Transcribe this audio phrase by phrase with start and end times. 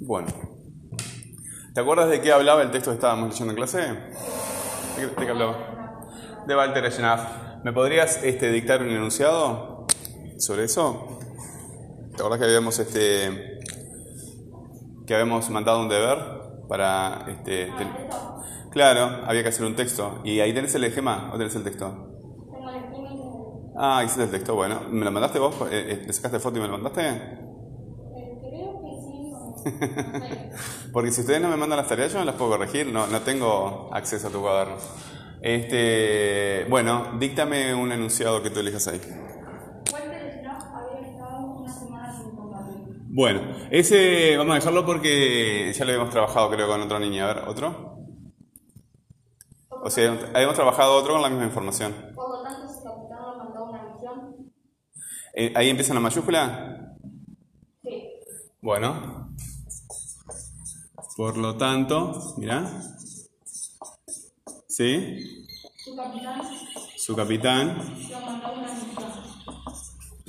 [0.00, 0.28] Bueno.
[1.74, 3.78] ¿Te acuerdas de qué hablaba el texto que estábamos leyendo en clase?
[3.78, 6.00] ¿De qué, hablaba?
[6.46, 7.64] De Walter Ejnaff.
[7.64, 9.86] ¿Me podrías este, dictar un enunciado
[10.38, 11.18] sobre eso?
[12.10, 13.60] ¿Te acuerdas que habíamos, este,
[15.06, 16.18] que habíamos mandado un deber
[16.68, 17.26] para...
[17.28, 17.70] Este,
[18.70, 20.20] Claro, había que hacer un texto.
[20.24, 22.06] ¿Y ahí tenés el esquema o tenés el texto?
[23.76, 24.82] Ah, hiciste el texto, bueno.
[24.90, 25.54] ¿Me lo mandaste vos?
[25.70, 27.49] Eh, ¿Le sacaste foto y me lo mandaste?
[30.92, 33.20] Porque si ustedes no me mandan las tareas, yo no las puedo corregir, no, no
[33.20, 34.76] tengo acceso a tu cuaderno.
[35.42, 39.00] Este, bueno, díctame un enunciado que tú elijas ahí.
[43.12, 43.40] Bueno,
[43.72, 47.24] ese vamos a dejarlo porque ya lo habíamos trabajado creo con otra niña.
[47.24, 47.98] A ver, ¿otro?
[49.82, 51.92] O sea, habíamos trabajado otro con la misma información.
[52.14, 54.52] Por lo tanto, si capitán mandó una misión.
[55.56, 56.94] ¿Ahí empieza la mayúscula?
[57.82, 58.12] Sí.
[58.62, 59.29] Bueno.
[61.20, 62.64] Por lo tanto, mira.
[64.66, 65.44] ¿Sí?
[65.76, 66.40] Su capitán
[66.96, 67.76] Su capitán
[68.08, 69.04] lo mandó una misión.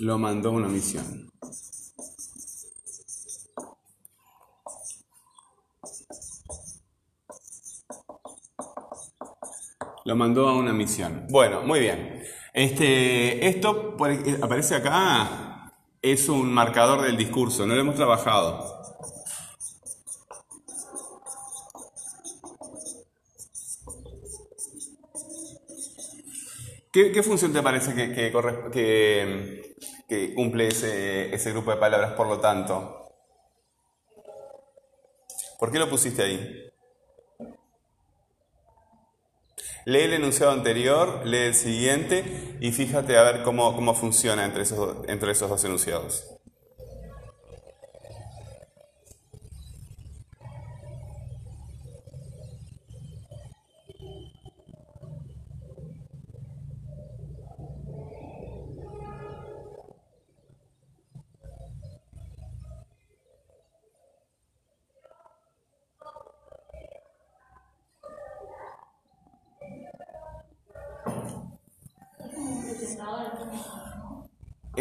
[0.03, 1.31] lo mandó a una misión.
[10.03, 11.25] Lo mandó a una misión.
[11.29, 12.21] Bueno, muy bien.
[12.53, 18.81] Este, esto eh, aparece acá, es un marcador del discurso, no lo hemos trabajado.
[26.91, 28.33] ¿Qué, función te parece que,
[30.35, 33.13] cumple ese, grupo de palabras, por lo tanto?
[35.57, 36.69] ¿Por qué lo pusiste ahí?
[39.85, 45.49] Lee el enunciado anterior, lee el siguiente y fíjate a ver cómo, funciona entre esos
[45.49, 46.40] dos enunciados.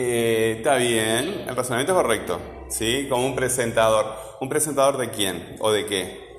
[0.03, 3.07] Eh, está bien, el razonamiento es correcto, ¿sí?
[3.11, 4.17] Como un presentador.
[4.41, 6.30] ¿Un presentador de quién o de qué?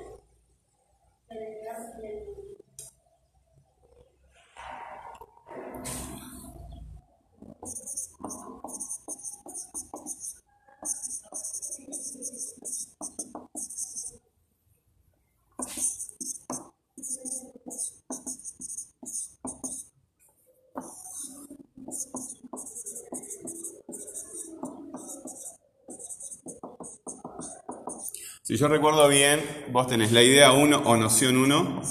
[28.52, 31.82] Si yo recuerdo bien, vos tenés la idea 1 o noción 1,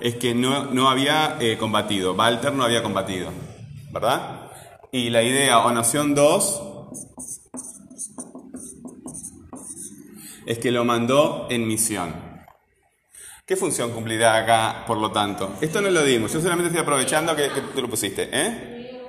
[0.00, 3.30] es que no, no había eh, combatido, Walter no había combatido,
[3.92, 4.50] ¿verdad?
[4.90, 6.62] Y la idea o noción 2
[10.46, 12.12] es que lo mandó en misión.
[13.46, 15.54] ¿Qué función cumplirá acá, por lo tanto?
[15.60, 19.00] Esto no lo dimos, yo solamente estoy aprovechando que, que tú lo pusiste, ¿eh?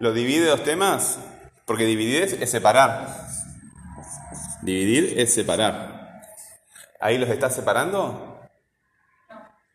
[0.00, 1.18] ¿Lo divide dos temas?
[1.64, 3.25] Porque dividir es, es separar.
[4.62, 6.22] Dividir es separar.
[7.00, 8.40] ¿Ahí los está separando?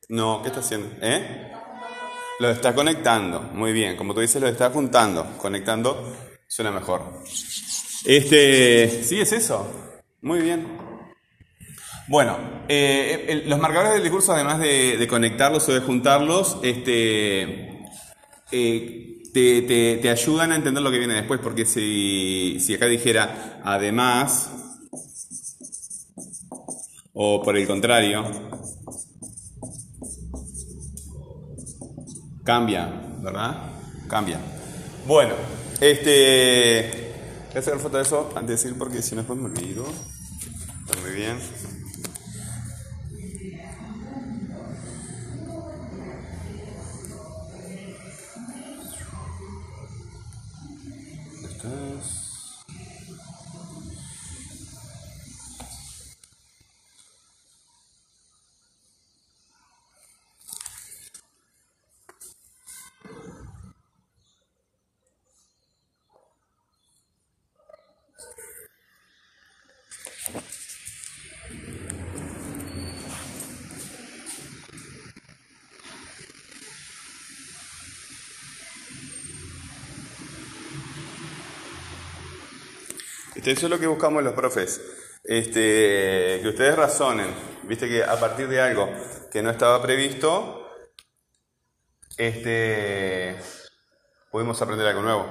[0.10, 0.90] No, ¿qué está haciendo?
[1.02, 1.52] ¿Eh?
[2.40, 3.42] Los está conectando.
[3.42, 5.38] Muy bien, como tú dices, los está juntando.
[5.38, 6.16] Conectando
[6.48, 7.22] suena mejor.
[8.06, 9.94] Este, sí, es eso.
[10.22, 10.68] Muy bien.
[12.08, 17.86] Bueno, eh, los marcadores del discurso, además de, de conectarlos o de juntarlos, este,
[18.52, 24.52] eh, te ayudan a entender lo que viene después, porque si, si acá dijera además,
[27.14, 28.24] o por el contrario,
[32.44, 32.88] cambia,
[33.22, 33.72] ¿verdad?
[34.08, 34.40] Cambia.
[35.08, 35.34] Bueno,
[35.80, 37.14] este,
[37.50, 39.86] voy a sacar foto de eso antes de decir porque si no después me olvido.
[40.86, 41.38] Está muy bien.
[83.44, 84.82] Eso es lo que buscamos los profes.
[85.24, 87.34] Este, que ustedes razonen.
[87.64, 88.88] Viste que a partir de algo
[89.32, 90.70] que no estaba previsto,
[92.18, 93.36] este,
[94.32, 95.26] podemos aprender algo nuevo.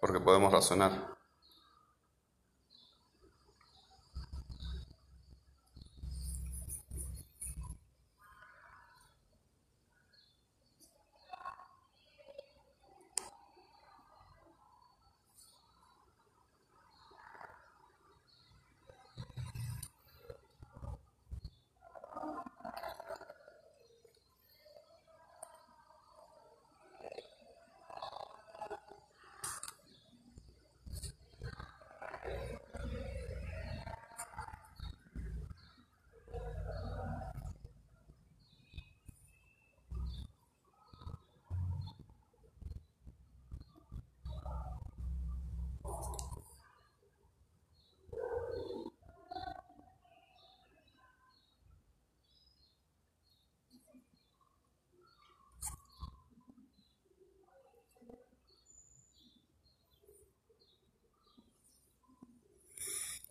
[0.00, 1.13] Porque podemos razonar.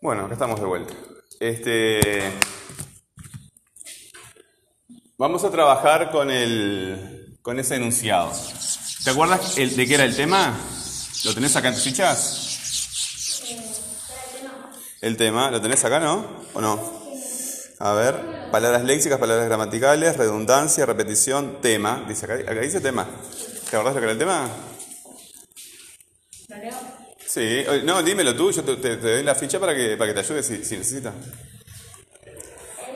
[0.03, 0.93] Bueno, acá estamos de vuelta.
[1.39, 2.19] Este,
[5.17, 8.29] vamos a trabajar con, el, con ese enunciado.
[9.05, 10.59] ¿Te acuerdas el- de qué era el tema?
[11.23, 13.41] ¿Lo tenés acá en tus fichas?
[14.99, 16.25] El tema, ¿lo tenés acá, no?
[16.53, 17.01] ¿O no?
[17.79, 22.03] A ver, palabras léxicas, palabras gramaticales, redundancia, repetición, tema.
[22.09, 23.07] Dice acá, acá dice tema.
[23.69, 24.49] ¿Te acordás lo que era el tema?
[27.33, 30.43] Sí, no, dímelo tú, yo te, doy la ficha para que, para que te ayude
[30.43, 31.15] si, si necesitas.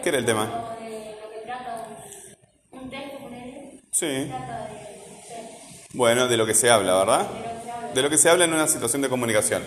[0.04, 0.78] ¿Qué era el tema?
[3.92, 4.32] Sí.
[5.94, 7.28] Bueno, de lo que se habla, ¿verdad?
[7.96, 9.64] De lo que se habla en una situación de comunicación.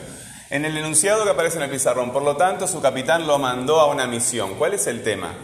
[0.51, 3.81] En el enunciado que aparece en el pizarrón, por lo tanto, su capitán lo mandó
[3.81, 4.55] a una misión.
[4.55, 5.35] ¿Cuál es el tema?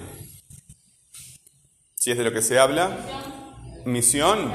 [1.96, 2.96] Si es de lo que se habla,
[3.86, 4.52] misión.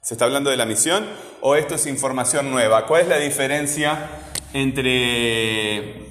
[0.00, 1.06] ¿Se está hablando de la misión
[1.40, 2.86] o esto es información nueva?
[2.86, 4.08] ¿Cuál es la diferencia
[4.52, 6.06] entre,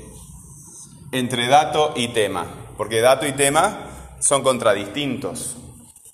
[1.11, 2.45] entre dato y tema?
[2.77, 3.87] Porque dato y tema
[4.19, 5.57] son contradistintos,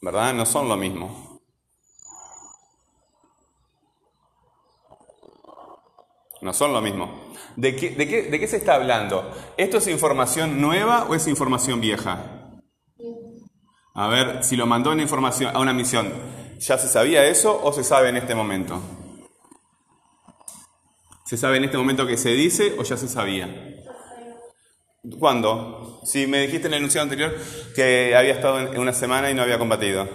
[0.02, 0.34] ¿verdad?
[0.34, 1.40] No son lo mismo.
[6.42, 7.32] No son lo mismo.
[7.56, 9.32] ¿De qué, de qué- de qué se está hablando?
[9.58, 12.50] ¿Esto es información nueva o es información vieja?
[13.96, 16.12] A ver, si lo mandó una información, a una misión,
[16.60, 18.82] ¿ya se sabía eso o se sabe en este momento?
[21.26, 23.48] ¿Se sabe en este momento que se dice o ya se sabía?
[25.20, 26.02] ¿Cuándo?
[26.06, 27.36] Si me dijiste en el enunciado anterior
[27.76, 30.08] que había estado en una semana y no había combatido.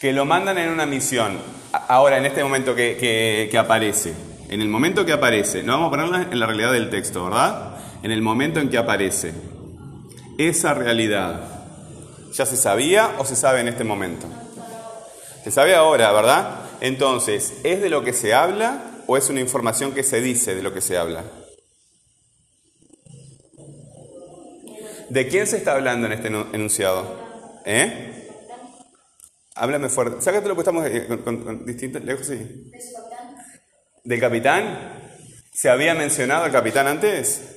[0.00, 1.38] que lo mandan en una misión.
[1.88, 4.14] Ahora, en este momento que, que- que aparece,
[4.48, 7.76] en el momento que aparece, no vamos a ponerla en la realidad del texto, ¿verdad?
[8.02, 9.34] En el momento en que aparece,
[10.38, 11.59] esa realidad,
[12.32, 14.26] ¿ya se sabía o se sabe en este momento?
[15.44, 16.60] Se sabe ahora, ¿verdad?
[16.80, 20.62] Entonces, ¿es de lo que se habla o es una información que se dice de
[20.62, 21.24] lo que se habla?
[25.08, 27.28] ¿De quién se está hablando en este enu- enunciado?
[27.64, 28.28] ¿Eh?
[29.56, 30.22] Háblame fuerte.
[30.22, 32.70] Sácatelo porque estamos eh, con, con- con distintos lejos, sí.
[34.04, 35.18] ¿Del capitán?
[35.52, 37.56] ¿Se había mencionado al capitán antes?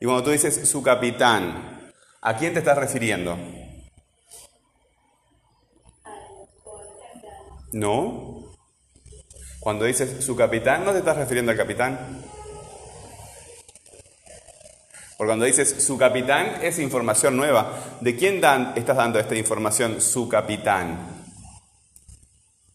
[0.00, 1.75] Y cuando tú dices su capitán,
[2.26, 3.38] ¿a quién te estás refiriendo?
[7.72, 8.52] No.
[9.60, 12.24] Cuando dices su capitán, no te estás refiriendo al capitán.
[15.16, 17.72] Porque cuando dices su capitán es información nueva.
[18.00, 18.42] ¿De quién
[18.74, 21.26] estás dando esta información, su capitán?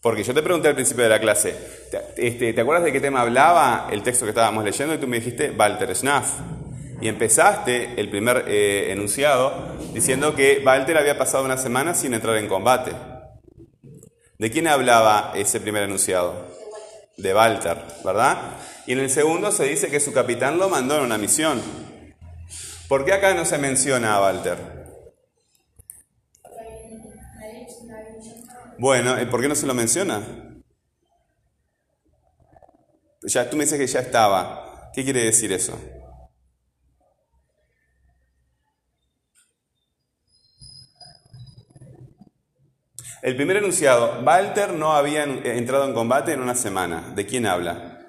[0.00, 1.52] Porque yo te pregunté al principio de la clase,
[1.90, 4.94] ¿te, este, ¿te acuerdas de qué tema hablaba el texto que estábamos leyendo?
[4.94, 6.40] Y tú me dijiste Walter Schnaff.
[7.02, 12.36] Y empezaste el primer eh, enunciado diciendo que Walter había pasado una semana sin entrar
[12.36, 12.92] en combate.
[14.38, 16.46] ¿De quién hablaba ese primer enunciado?
[17.16, 18.56] De Walter, ¿verdad?
[18.86, 21.60] Y en el segundo se dice que su capitán lo mandó en una misión.
[22.86, 24.58] ¿Por qué acá no se menciona a Walter?
[28.78, 30.22] Bueno, ¿y ¿por qué no se lo menciona?
[33.22, 34.90] Ya, tú me dices que ya estaba.
[34.94, 35.76] ¿Qué quiere decir eso?
[43.22, 47.12] El primer enunciado, Walter no había en- entrado en combate en una semana.
[47.14, 48.08] ¿De quién habla?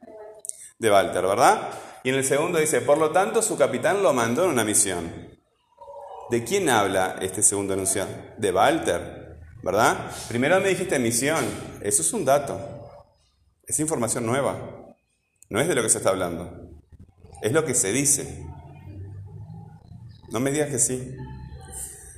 [0.80, 1.70] De Walter, ¿verdad?
[2.04, 5.12] Y en el segundo dice, por lo tanto, su capitán lo mandó en una misión.
[6.32, 8.10] ¿De quién habla este segundo enunciado?
[8.38, 9.98] De Walter, ¿verdad?
[10.30, 11.46] Primero me dijiste emisión.
[11.82, 12.60] Eso es un dato.
[13.68, 14.58] Es información nueva.
[15.50, 16.52] No es de lo que se está hablando.
[17.44, 18.44] Es lo que se dice.
[20.32, 21.16] No me digas que sí.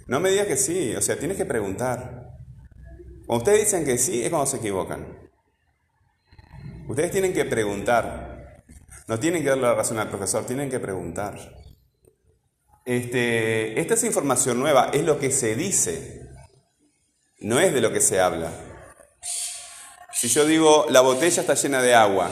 [0.08, 0.96] No me digas que sí.
[0.96, 2.25] O sea, tienes que preguntar.
[3.26, 5.32] Cuando ustedes dicen que sí, es cuando se equivocan.
[6.88, 8.64] Ustedes tienen que preguntar.
[9.08, 11.38] No tienen que darle la razón al profesor, tienen que preguntar.
[12.86, 16.22] Este, esta es información nueva, es lo que se dice,
[17.40, 18.52] no es de lo que se habla.
[20.14, 22.30] Si yo digo, la botella está llena de agua,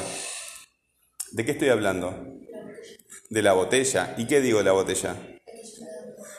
[1.32, 2.40] ¿de qué estoy hablando?
[3.30, 4.14] De la botella.
[4.18, 5.16] ¿Y qué digo de la botella?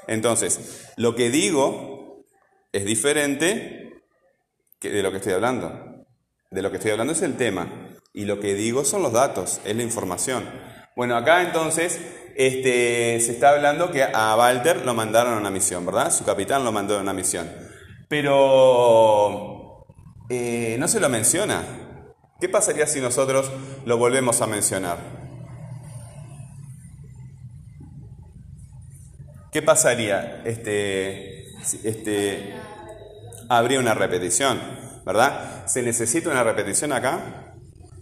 [0.06, 2.24] Entonces, lo que digo
[2.72, 3.83] es diferente
[4.90, 6.06] de lo que estoy hablando.
[6.50, 7.68] De lo que estoy hablando es el tema.
[8.12, 10.44] Y lo que digo son los datos, es la información.
[10.96, 12.00] Bueno, acá entonces
[12.36, 16.12] este, se está hablando que a Walter lo mandaron a una misión, ¿verdad?
[16.12, 17.50] Su capitán lo mandó a una misión.
[18.08, 19.86] Pero
[20.28, 21.62] eh, no se lo menciona.
[22.40, 23.50] ¿Qué pasaría si nosotros
[23.84, 24.98] lo volvemos a mencionar?
[29.52, 30.42] ¿Qué pasaría?
[30.44, 31.46] Este,
[31.84, 32.54] este,
[33.48, 34.60] habría una repetición,
[35.04, 35.66] ¿verdad?
[35.66, 37.54] ¿Se necesita una repetición acá?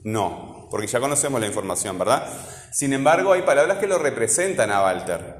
[0.05, 2.27] No, porque ya conocemos la información, ¿verdad?
[2.73, 5.37] Sin embargo, hay palabras que lo representan a Walter.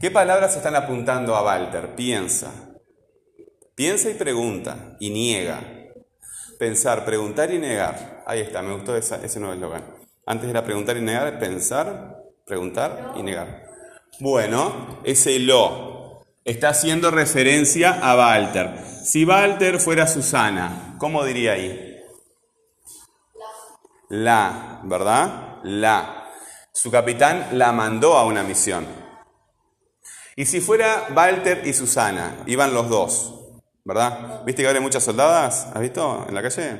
[0.00, 1.94] ¿Qué palabras están apuntando a Walter?
[1.94, 2.50] Piensa.
[3.74, 5.60] Piensa y pregunta y niega.
[6.58, 8.22] Pensar, preguntar y negar.
[8.26, 9.84] Ahí está, me gustó ese nuevo eslogan.
[10.26, 12.16] Antes era preguntar y negar, pensar,
[12.46, 13.66] preguntar y negar.
[14.20, 18.91] Bueno, ese lo está haciendo referencia a Walter.
[19.02, 22.00] Si Walter fuera Susana, ¿cómo diría ahí?
[24.10, 25.58] La, ¿verdad?
[25.64, 26.30] La.
[26.72, 28.86] Su capitán la mandó a una misión.
[30.36, 33.34] Y si fuera Walter y Susana, iban los dos,
[33.84, 34.44] ¿verdad?
[34.44, 35.66] ¿Viste que hay muchas soldadas?
[35.74, 36.78] ¿Has visto en la calle?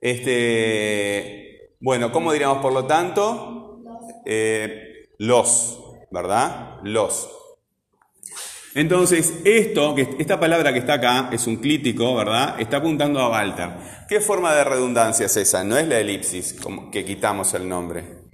[0.00, 3.82] Este, bueno, ¿cómo diríamos por lo tanto?
[4.24, 5.78] Eh, los,
[6.10, 6.80] ¿verdad?
[6.82, 7.41] Los.
[8.74, 12.58] Entonces, esto, esta palabra que está acá, es un clítico, ¿verdad?
[12.58, 13.68] Está apuntando a Walter.
[14.08, 15.62] ¿Qué forma de redundancia es esa?
[15.62, 18.30] No es la elipsis, como que quitamos el nombre.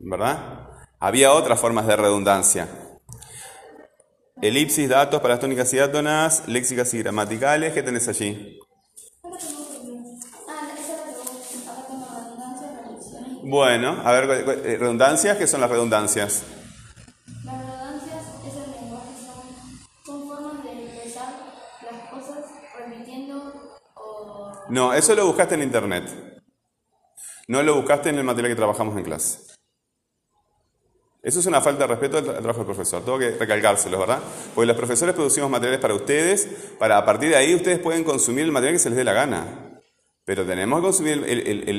[0.00, 0.68] ¿Verdad?
[0.98, 2.68] Había otras formas de redundancia.
[4.42, 7.72] Elipsis, datos, paratónicas y átonas, léxicas y gramaticales.
[7.72, 8.58] ¿Qué tenés allí?
[13.44, 14.24] Bueno, a ver,
[14.64, 16.42] eh, redundancias, ¿qué son las redundancias?
[24.68, 26.04] No, eso lo buscaste en internet.
[27.48, 29.40] No lo buscaste en el material que trabajamos en clase.
[31.22, 33.04] Eso es una falta de respeto al trabajo del profesor.
[33.04, 34.20] Tengo que recalcárselo, ¿verdad?
[34.54, 38.44] Porque los profesores producimos materiales para ustedes, para a partir de ahí ustedes pueden consumir
[38.44, 39.80] el material que se les dé la gana.
[40.24, 41.16] Pero tenemos que consumir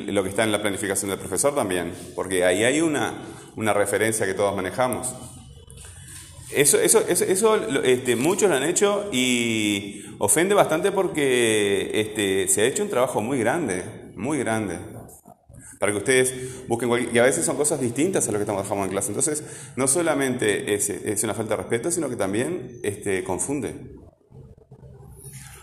[0.10, 3.14] lo que está en la planificación del profesor también, porque ahí hay una,
[3.56, 5.14] una referencia que todos manejamos.
[6.52, 12.66] Eso, eso, eso, este, muchos lo han hecho y ofende bastante porque este, se ha
[12.66, 13.84] hecho un trabajo muy grande,
[14.16, 14.80] muy grande.
[15.80, 18.86] Para que ustedes busquen y a veces son cosas distintas a lo que estamos trabajando
[18.86, 19.10] en clase.
[19.10, 19.44] Entonces,
[19.76, 23.76] no solamente es, una falta de respeto, sino que también este, confunde.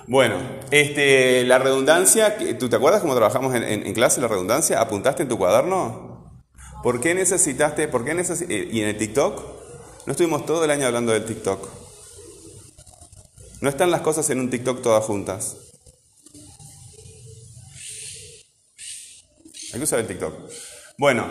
[0.07, 0.37] Bueno,
[0.71, 4.81] este, la redundancia, ¿tú te acuerdas cómo trabajamos en, clase la redundancia?
[4.81, 6.31] ¿Apuntaste en tu cuaderno?
[6.83, 9.54] ¿Por qué necesitaste, por qué necesitaste, y en el TikTok?
[10.07, 11.69] No estuvimos todo el año hablando del TikTok.
[13.61, 15.57] No están las cosas en un TikTok todas juntas.
[19.73, 20.35] Hay que usar el TikTok.
[20.99, 21.27] Bueno,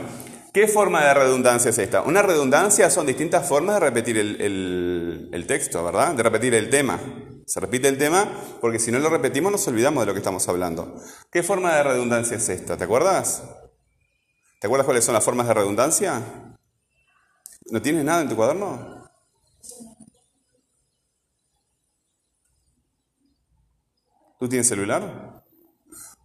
[0.52, 2.02] ¿qué forma de redundancia es esta?
[2.02, 6.16] Una redundancia son distintas formas de repetir el, el texto, ¿verdad?
[6.16, 7.00] De repetir el tema.
[7.46, 8.28] Se repite el tema
[8.60, 11.00] porque si no lo repetimos nos olvidamos de lo que estamos hablando.
[11.32, 12.76] ¿Qué forma de redundancia es esta?
[12.76, 13.44] ¿Te acuerdas?
[14.60, 16.24] ¿Te acuerdas cuáles son las formas de redundancia?
[17.72, 19.10] ¿No tienes nada en tu cuaderno?
[24.40, 25.44] ¿Tú tienes celular?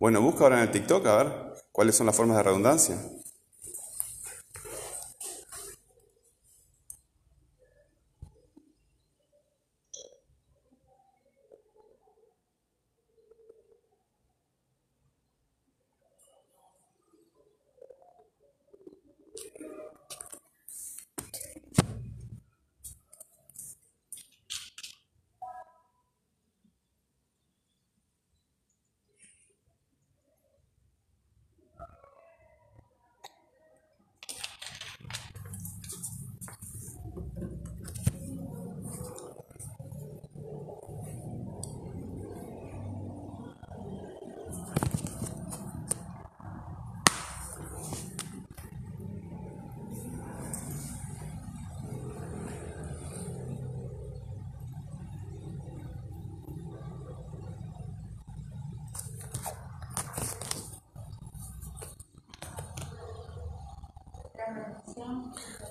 [0.00, 2.96] Bueno, busca ahora en el TikTok a ver cuáles son las formas de redundancia.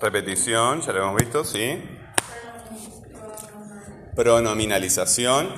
[0.00, 1.82] Repetición, ya lo hemos visto, sí.
[4.14, 5.48] Pronominalización.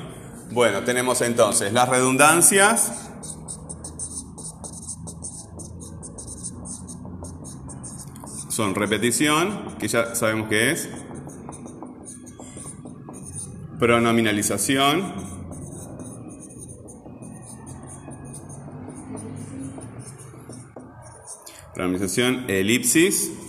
[0.51, 3.11] Bueno, tenemos entonces las redundancias.
[8.49, 10.89] Son repetición, que ya sabemos qué es.
[13.79, 15.15] Pronominalización.
[21.75, 23.40] Pronominalización, elipsis.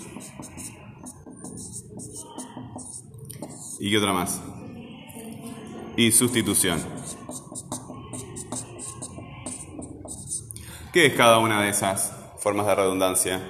[3.91, 4.41] ¿Y otra más?
[5.97, 6.81] Y sustitución.
[10.93, 13.41] ¿Qué es cada una de esas formas de redundancia?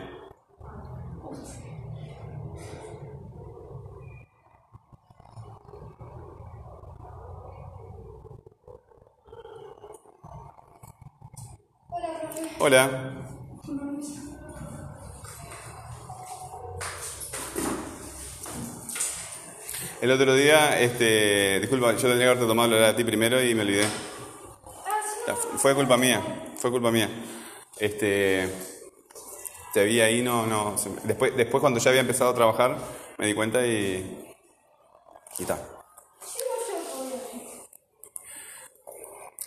[12.57, 13.10] Hola.
[20.01, 23.53] El otro día, este, disculpa, yo tendría que haberte tomado la de ti primero y
[23.53, 23.85] me olvidé.
[25.57, 26.19] Fue culpa mía,
[26.57, 27.07] fue culpa mía.
[27.77, 28.49] Este,
[29.75, 30.75] te vi ahí, no, no.
[31.03, 32.77] Después, después cuando ya había empezado a trabajar,
[33.19, 34.33] me di cuenta y.
[35.37, 35.45] Y.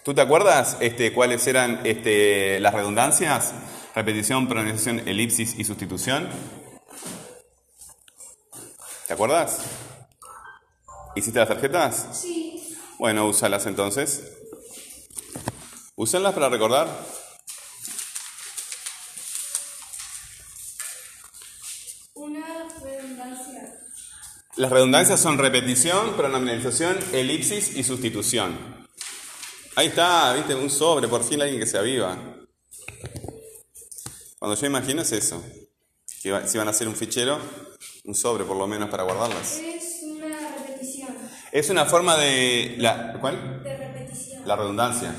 [0.04, 3.54] ¿Tú te acuerdas este, cuáles eran este, las redundancias?
[3.96, 6.28] Repetición, pronunciación, elipsis y sustitución.
[9.08, 9.83] ¿Te acuerdas?
[11.16, 12.08] ¿Hiciste las tarjetas?
[12.20, 12.76] Sí.
[12.98, 14.22] Bueno, úsalas entonces.
[15.94, 16.88] Úsenlas para recordar.
[22.14, 23.80] Una redundancia.
[24.56, 28.86] Las redundancias son repetición, pronominalización, elipsis y sustitución.
[29.76, 32.16] Ahí está, viste, un sobre, por fin alguien que se aviva.
[34.38, 35.42] Cuando yo imagino es eso.
[36.22, 37.38] Que si van a hacer un fichero,
[38.04, 39.60] un sobre por lo menos para guardarlas.
[41.54, 42.74] Es una forma de...
[42.78, 43.62] La, ¿Cuál?
[43.62, 44.42] De repetición.
[44.44, 45.14] La redundancia.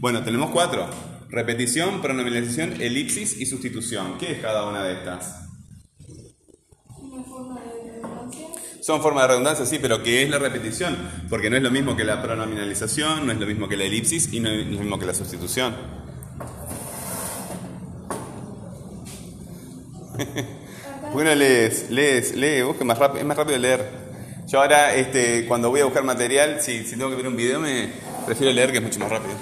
[0.00, 0.90] Bueno, tenemos cuatro.
[1.28, 4.18] Repetición, pronominalización, elipsis y sustitución.
[4.18, 5.48] ¿Qué es cada una de estas?
[6.88, 8.48] Una forma de redundancia.
[8.82, 10.98] Son formas de redundancia, sí, pero ¿qué es la repetición?
[11.28, 14.32] Porque no es lo mismo que la pronominalización, no es lo mismo que la elipsis
[14.32, 15.76] y no es lo mismo que la sustitución.
[21.12, 21.90] ¿Por qué no lees?
[21.90, 24.09] Lees, lee, busque más rápido, es más rápido leer.
[24.50, 27.60] Yo ahora, este, cuando voy a buscar material, si, si tengo que ver un video,
[27.60, 27.88] me
[28.26, 29.36] prefiero leer que es mucho más rápido.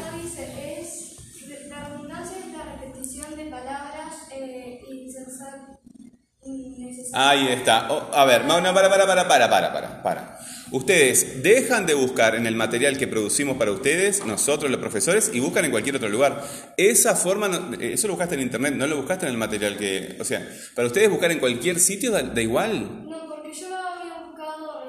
[7.14, 7.90] Ahí está.
[7.90, 10.38] Oh, a ver, no, para, para, para, para, para, para, para.
[10.70, 15.40] Ustedes dejan de buscar en el material que producimos para ustedes, nosotros los profesores, y
[15.40, 16.44] buscan en cualquier otro lugar.
[16.76, 19.78] Esa forma, no- eh, eso lo buscaste en internet, no lo buscaste en el material
[19.78, 20.16] que...
[20.20, 23.06] O sea, para ustedes buscar en cualquier sitio da, da igual.
[23.08, 23.27] No,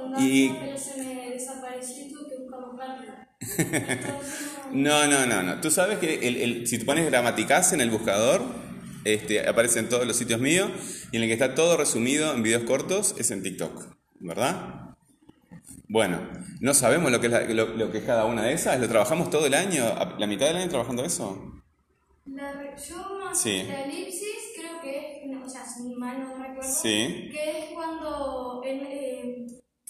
[0.09, 3.13] buscado Y- redundancia, pero se me desapareció y tuve que buscar más rápido.
[3.57, 5.07] Entonces, no.
[5.07, 5.61] No, no, no.
[5.61, 8.43] Tú sabes que el- el- si te pones gramaticás en el buscador,
[9.05, 10.69] este, aparece en todos los sitios míos,
[11.11, 14.95] y en el que está todo resumido en videos cortos es en TikTok, ¿verdad?
[15.87, 16.19] Bueno,
[16.59, 18.87] no sabemos lo que es, la- lo, lo que es cada una de esas, lo
[18.87, 19.83] trabajamos todo el año,
[20.19, 21.53] la mitad del año trabajando eso.
[22.27, 23.63] La, yo Sí.
[23.67, 27.29] la elipsis creo que es, no, o sea, si mal no recuerdo, Sí.
[27.31, 29.47] que es cuando eh,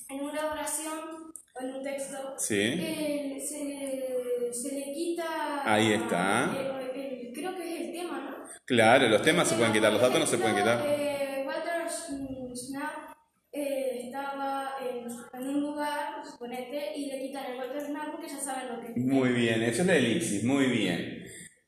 [0.10, 2.56] en una oración o en un texto Sí.
[2.56, 5.24] eh, se, se le quita...
[5.65, 6.91] Ahí está.
[6.95, 8.43] eh, el- creo que es el tema, ¿no?
[8.65, 10.80] Claro, los temas se pueden quitar, los datos no se pueden quitar.
[10.80, 13.15] eh, Walter Schn- Schnapp
[13.52, 15.08] eh, estaba en,
[15.41, 18.88] en un lugar, suponete, y le quitan el Walter Schnapp porque ya saben lo que
[18.91, 18.98] es.
[18.98, 21.24] Muy bien, eso es la elipsis, muy bien.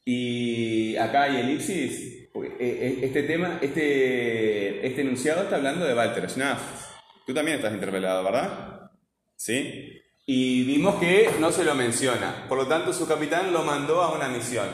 [0.06, 2.30] Y acá hay elipsis.
[2.34, 6.91] eh, eh, Este tema, este, este enunciado está hablando de Walter Schnaff.
[7.26, 8.92] Tú también estás interpelado, ¿verdad?
[9.36, 10.02] ¿Sí?
[10.26, 12.46] Y vimos que no se lo menciona.
[12.48, 14.68] Por lo tanto, su capitán lo mandó a una misión.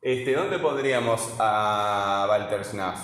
[0.00, 2.98] Este, ¿Dónde pondríamos a Walter Schnaff?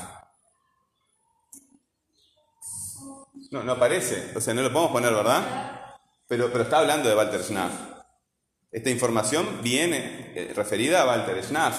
[3.51, 4.33] No, no aparece.
[4.37, 5.97] O sea, no lo podemos poner, ¿verdad?
[6.27, 7.73] Pero, pero está hablando de Walter Schnaff.
[8.71, 11.79] Esta información viene eh, referida a Walter Schnaff.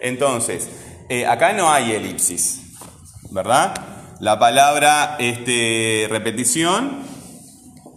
[0.00, 0.68] Entonces,
[1.08, 2.76] eh, acá no hay elipsis,
[3.30, 3.74] ¿verdad?
[4.20, 6.98] La palabra este, repetición,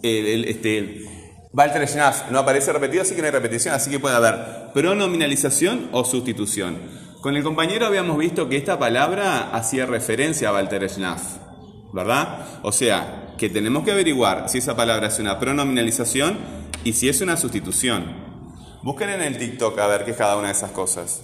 [0.02, 1.02] el- el- este,
[1.52, 5.90] Walter Schnaff no aparece repetido, así que no hay repetición, así que puede haber pronominalización
[5.92, 6.78] o sustitución.
[7.20, 11.22] Con el compañero habíamos visto que esta palabra hacía referencia a Walter Schnaff,
[11.92, 12.46] ¿verdad?
[12.62, 16.38] O sea, que tenemos que averiguar si esa palabra es una pronominalización
[16.84, 18.24] y si es una sustitución.
[18.82, 21.22] Busquen en el TikTok a ver qué es cada una de esas cosas.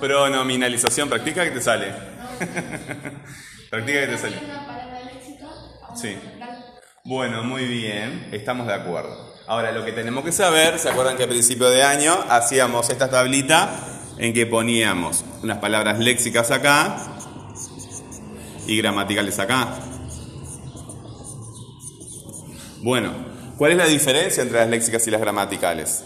[0.00, 1.86] Pronominalización practica que te sale.
[3.70, 4.36] practica que te sale.
[5.94, 6.16] Sí.
[7.04, 9.34] Bueno, muy bien, estamos de acuerdo.
[9.46, 13.10] Ahora, lo que tenemos que saber, ¿se acuerdan que a principio de año hacíamos esta
[13.10, 13.70] tablita
[14.18, 16.96] en que poníamos unas palabras léxicas acá
[18.66, 19.68] y gramaticales acá?
[22.82, 23.12] Bueno,
[23.56, 26.04] ¿cuál es la diferencia entre las léxicas y las gramaticales?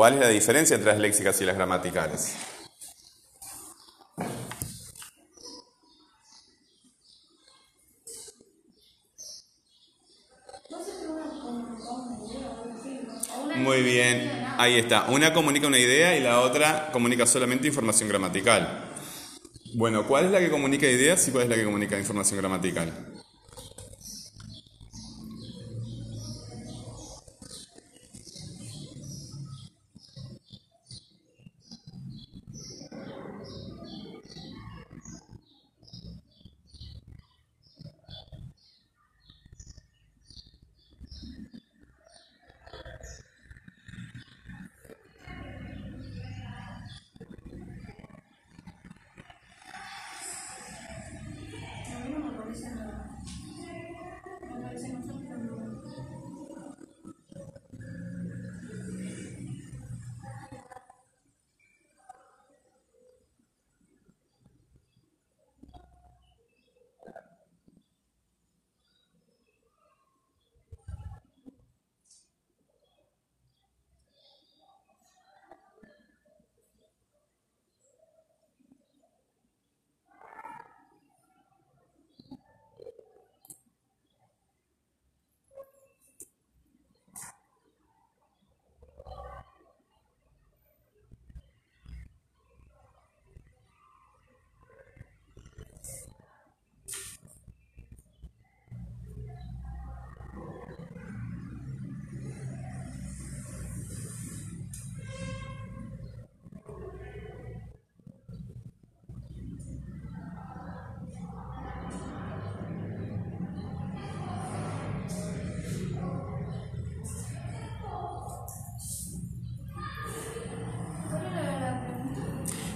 [0.00, 2.34] ¿Cuál es la diferencia entre las léxicas y las gramaticales?
[13.56, 15.04] Muy bien, ahí está.
[15.10, 18.88] Una comunica una idea y la otra comunica solamente información gramatical.
[19.74, 22.90] Bueno, ¿cuál es la que comunica ideas y cuál es la que comunica información gramatical?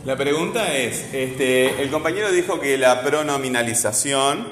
[0.04, 4.46] La pregunta es, este, el compañero dijo que la pronominalización,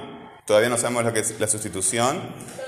[0.46, 2.18] todavía no sabemos lo que es la sustitución,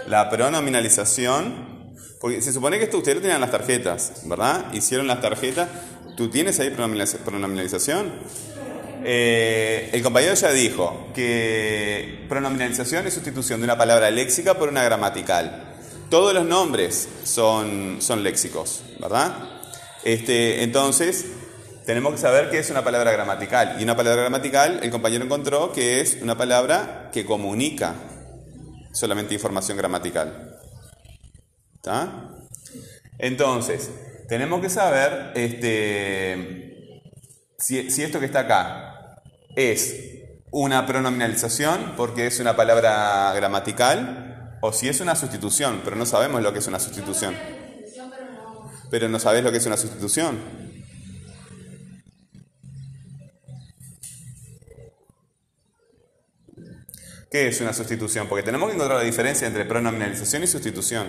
[0.07, 4.67] la pronominalización, porque se supone que esto ustedes tenían en las tarjetas, ¿verdad?
[4.75, 5.69] Hicieron las tarjetas,
[6.15, 8.13] ¿tú tienes ahí pronominaliza- pronominalización?
[9.03, 14.85] Eh, el compañero ya dijo que pronominalización es sustitución de una palabra léxica por una
[14.85, 15.75] gramatical.
[16.11, 19.35] Todos los nombres son, son léxicos, ¿verdad?
[20.05, 21.25] Este, entonces,
[21.85, 23.77] tenemos que saber qué es una palabra gramatical.
[23.79, 27.95] Y una palabra gramatical, el compañero encontró que es una palabra que comunica
[28.93, 30.59] solamente información gramatical.
[31.75, 32.31] ¿Está?
[33.19, 33.91] Entonces,
[34.29, 37.03] tenemos que saber este,
[37.59, 39.23] si, si esto que está acá
[39.55, 39.97] es
[40.51, 46.43] una pronominalización porque es una palabra gramatical o si es una sustitución, pero no sabemos
[46.43, 47.35] lo que es una sustitución.
[48.91, 50.74] Pero no sabes lo que es una sustitución.
[57.35, 58.29] ¿Qué es una sustitución?
[58.29, 61.09] Porque tenemos que encontrar la diferencia entre pronominalización y sustitución.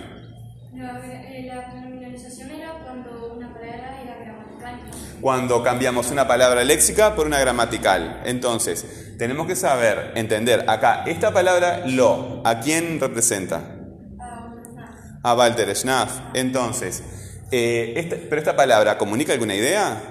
[0.74, 4.80] La, eh, la pronominalización era cuando una palabra era gramatical.
[5.20, 8.22] Cuando cambiamos una palabra léxica por una gramatical.
[8.24, 13.62] Entonces, tenemos que saber, entender acá, esta palabra lo, ¿a quién representa?
[15.22, 16.10] A Walter Schnaff.
[16.34, 17.04] Entonces,
[17.52, 20.02] eh, esta- ¿pero esta palabra comunica alguna idea?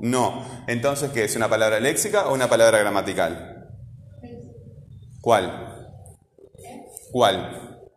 [0.00, 0.44] No.
[0.66, 1.36] Entonces, ¿qué es?
[1.36, 3.47] ¿Una palabra léxica o una palabra gramatical?
[5.20, 5.94] ¿Cuál?
[7.10, 7.90] ¿Cuál?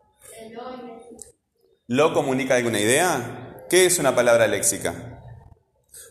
[1.88, 3.65] ¿Lo comunica alguna idea?
[3.69, 5.21] ¿Qué es una palabra léxica?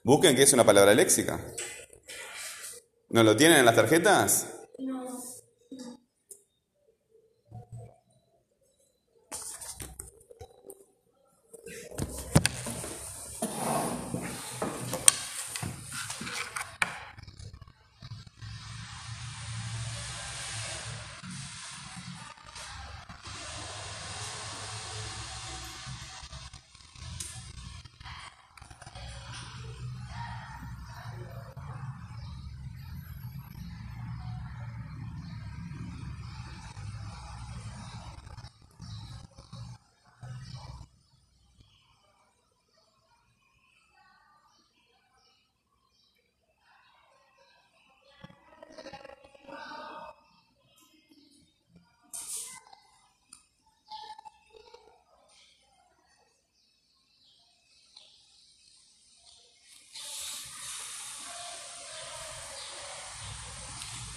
[0.05, 1.41] Busquen qué es una palabra léxica.
[3.09, 4.60] ¿No lo tienen en las tarjetas?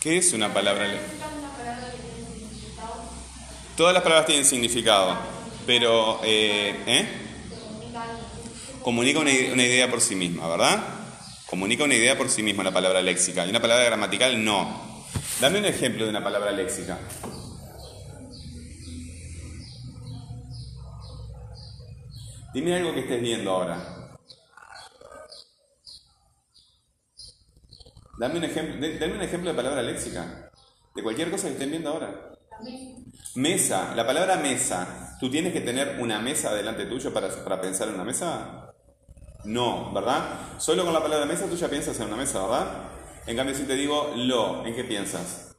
[0.03, 0.85] ¿Qué es una palabra
[3.77, 5.17] Todas las palabras tienen significado,
[5.65, 7.07] pero eh, ¿eh?
[8.81, 10.83] comunica una idea por sí misma, ¿verdad?
[11.45, 13.45] Comunica una idea por sí misma la palabra léxica.
[13.45, 15.07] Y una palabra gramatical no.
[15.39, 16.99] Dame un ejemplo de una palabra léxica.
[22.53, 23.92] Dime algo que estés viendo ahora.
[28.17, 30.52] Dame un ejemplo, dame un ejemplo de palabra léxica.
[30.93, 32.32] De cualquier cosa que estén viendo ahora.
[33.36, 35.17] Mesa, la palabra mesa.
[35.19, 38.73] ¿Tú tienes que tener una mesa delante tuyo para, para pensar en una mesa?
[39.45, 40.60] No, ¿verdad?
[40.60, 42.67] Solo con la palabra mesa tú ya piensas en una mesa, ¿verdad?
[43.26, 45.56] En cambio, si te digo lo, ¿en qué piensas?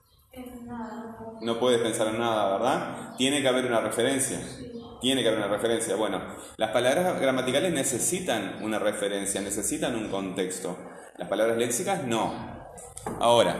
[1.40, 3.14] No puedes pensar en nada, ¿verdad?
[3.16, 4.40] Tiene que haber una referencia.
[5.00, 5.96] Tiene que haber una referencia.
[5.96, 6.22] Bueno,
[6.56, 10.78] las palabras gramaticales necesitan una referencia, necesitan un contexto.
[11.16, 12.34] Las palabras léxicas no.
[13.20, 13.56] Ahora,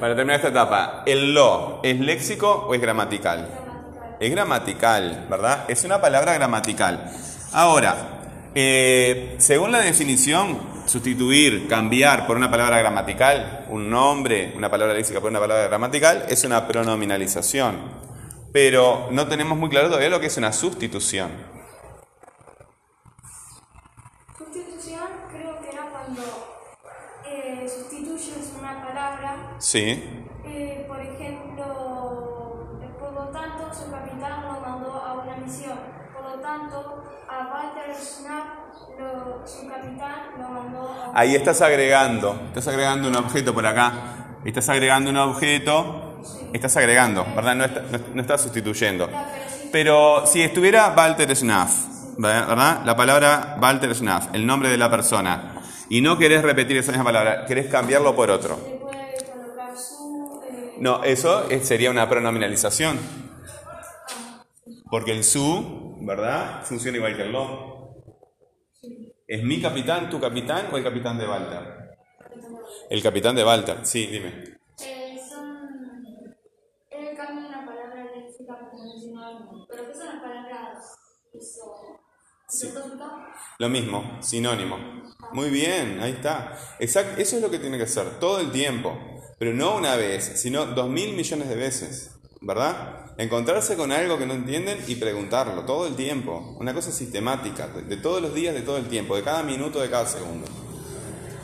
[0.00, 3.48] para terminar esta etapa, ¿el lo es léxico o es gramatical?
[4.18, 5.64] Es gramatical, ¿verdad?
[5.68, 7.10] Es una palabra gramatical.
[7.52, 14.94] Ahora, eh, según la definición, sustituir, cambiar por una palabra gramatical, un nombre, una palabra
[14.94, 17.76] léxica por una palabra gramatical, es una pronominalización.
[18.52, 21.30] Pero no tenemos muy claro todavía lo que es una sustitución.
[24.36, 26.22] Sustitución creo que era cuando
[27.26, 29.78] eh, sustituyes una palabra, Sí,
[30.44, 31.64] eh, por ejemplo,
[32.98, 35.78] por lo tanto su capitán lo mandó a una misión,
[36.12, 42.34] por lo tanto a Walter Schnapp lo- su capitán lo mandó a ahí estás agregando,
[42.48, 43.92] estás agregando un objeto por acá,
[44.44, 46.20] estás agregando un objeto,
[46.52, 47.54] estás agregando, ¿verdad?
[47.54, 49.08] No, está- no- no estás sustituyendo.
[49.70, 51.70] Pero si estuviera Walter Schnaff,
[52.18, 52.80] ¿verdad?
[52.84, 55.54] La palabra Walter Schnaff, el nombre de la persona,
[55.88, 58.81] y no querés repetir esa misma palabra, querés cambiarlo por otro.
[60.84, 62.98] No, eso es- sería una pronominalización.
[64.90, 66.62] Porque el su, ¿verdad?
[66.64, 67.96] Funciona igual que el lo.
[69.26, 71.64] ¿Es mi capitán, tu capitán o el capitán de Walter?
[72.90, 74.58] El capitán de Walter, sí, dime.
[74.82, 75.70] eh, son
[76.90, 80.96] él cambia una palabra léxica como sinónimo, pero ¿qué son las palabras.
[83.58, 84.76] Lo mismo, sinónimo.
[85.32, 86.58] Muy bien, ahí está.
[86.78, 88.98] Exacto, eso es lo que tiene que hacer todo el tiempo,
[89.38, 93.12] pero no una vez, sino dos mil millones de veces, ¿verdad?
[93.18, 96.56] Encontrarse con algo que no entienden y preguntarlo todo el tiempo.
[96.58, 99.90] Una cosa sistemática, de, todos los días, de todo el tiempo, de cada minuto, de
[99.90, 100.46] cada segundo.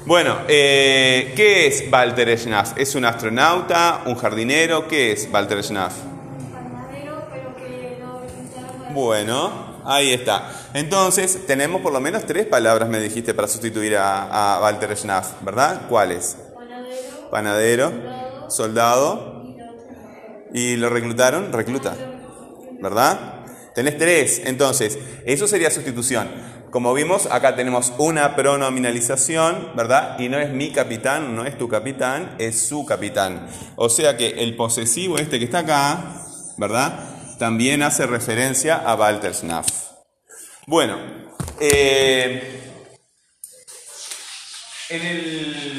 [0.07, 2.79] Bueno, eh, ¿qué es Walter Schnaff?
[2.79, 4.89] ¿Es un astronauta, un jardinero?
[4.89, 5.93] ¿Qué es Walter Schnaff?
[8.95, 10.51] Bueno, ahí está.
[10.73, 15.43] Entonces, tenemos por lo menos tres palabras, me dijiste, para sustituir a, a Walter Schnaff,
[15.43, 15.83] ¿verdad?
[15.89, 16.37] ¿Cuáles?
[17.31, 17.93] Panadero,
[18.49, 19.45] soldado,
[20.53, 21.95] y lo reclutaron, recluta,
[22.81, 23.45] ¿verdad?
[23.75, 26.29] Tenés tres, entonces, eso sería sustitución.
[26.71, 30.19] Como vimos, acá tenemos una pronominalización, ¿verdad?
[30.19, 33.49] Y no es mi capitán, no es tu capitán, es su capitán.
[33.77, 36.25] O sea que el posesivo este que está acá,
[36.59, 37.37] ¿verdad?
[37.39, 39.67] También hace referencia a Walter Schnaff.
[40.67, 40.99] Bueno,
[41.59, 42.61] eh,
[44.91, 45.78] en el,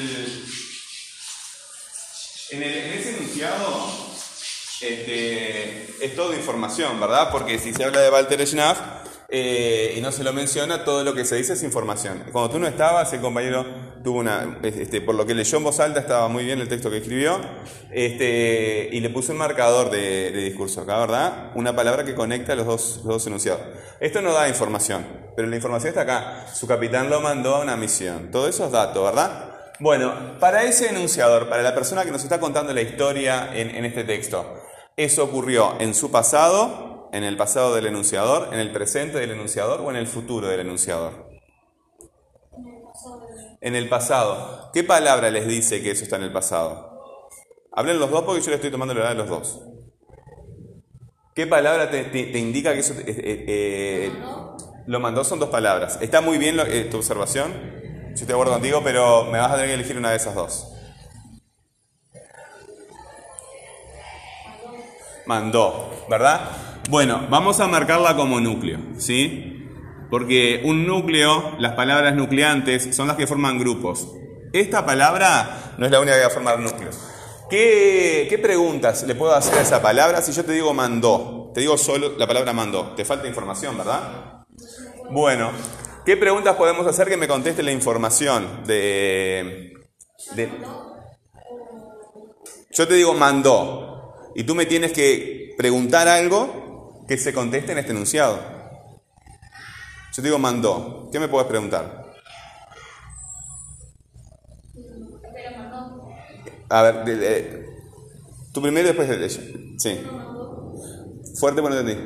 [5.09, 7.29] este, es todo información, ¿verdad?
[7.31, 8.79] Porque si se habla de Walter Schnaff
[9.27, 12.23] eh, y no se lo menciona, todo lo que se dice es información.
[12.31, 13.65] Cuando tú no estabas, el compañero
[14.03, 16.89] tuvo una, este, por lo que leyó en voz alta, estaba muy bien el texto
[16.89, 17.39] que escribió,
[17.91, 21.51] este, y le puso un marcador de, discurso acá, ¿verdad?
[21.55, 23.61] Una palabra que conecta los dos, los dos enunciados.
[23.99, 26.47] Esto no da información, pero la información está acá.
[26.53, 28.31] Su capitán lo mandó a una misión.
[28.31, 29.49] Todo eso es dato, ¿verdad?
[29.79, 33.85] Bueno, para ese enunciador, para la persona que nos está contando la historia en, en
[33.85, 34.58] este texto,
[34.99, 39.79] eso ocurrió en su pasado, en el pasado del enunciador, en el presente del enunciador
[39.79, 41.29] o en el futuro del enunciador.
[43.61, 44.69] En el pasado.
[44.73, 46.99] ¿Qué palabra les dice que eso está en el pasado?
[47.71, 49.61] Hablen los dos porque yo le estoy tomando la edad de los dos.
[51.33, 54.11] ¿Qué palabra te, indica que eso eh, eh, eh,
[54.85, 55.23] lo mandó?
[55.23, 55.97] Son dos palabras.
[56.01, 57.53] Está muy bien lo- eh, tu observación.
[57.53, 60.35] Yo estoy de acuerdo contigo, pero me vas a tener que elegir una de esas
[60.35, 60.73] dos.
[65.29, 66.41] Mandó, ¿verdad?
[66.89, 69.63] Bueno, vamos a marcarla como núcleo, ¿sí?
[70.09, 74.07] Porque un núcleo, las palabras nucleantes, son las que forman grupos.
[74.53, 76.97] Esta palabra no es la única que va a formar núcleos.
[77.47, 81.51] ¿Qué, preguntas le puedo hacer a esa palabra si yo te digo mandó?
[81.53, 82.95] Te digo solo la palabra mandó.
[82.95, 84.45] Te falta información, ¿verdad?
[85.11, 85.51] Bueno,
[86.07, 89.73] ¿qué preguntas podemos hacer que me conteste la información de
[92.71, 93.98] Yo te digo mandó
[94.35, 98.37] y tú me tienes que preguntar algo que se conteste en este enunciado.
[100.15, 101.09] Yo te digo mandó.
[101.11, 102.05] ¿Qué me puedes preguntar?
[106.69, 107.65] A ver, de-
[108.53, 109.41] tú primero y después de ella.
[109.77, 110.01] Sí.
[111.39, 112.01] Fuerte, pero no entendí.